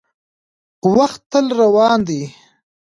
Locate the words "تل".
1.31-1.45